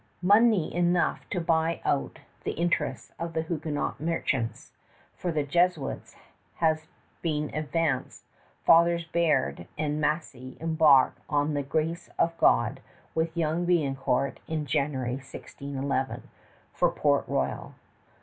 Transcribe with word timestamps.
Money 0.23 0.73
enough 0.73 1.29
to 1.29 1.39
buy 1.39 1.79
out 1.85 2.17
the 2.43 2.53
interests 2.53 3.11
of 3.19 3.33
the 3.33 3.43
Huguenot 3.43 3.99
merchants 4.01 4.71
for 5.15 5.31
the 5.31 5.43
Jesuits 5.43 6.15
has 6.55 6.87
been 7.21 7.53
advanced. 7.53 8.23
Fathers 8.65 9.05
Biard 9.05 9.67
and 9.77 10.03
Massé 10.03 10.59
embark 10.59 11.17
on 11.29 11.53
The 11.53 11.61
Grace 11.61 12.09
of 12.17 12.35
God 12.39 12.79
with 13.13 13.37
young 13.37 13.67
Biencourt 13.67 14.37
in 14.47 14.65
January, 14.65 15.17
1611, 15.17 16.27
for 16.73 16.89
Port 16.89 17.25
Royal. 17.27 17.75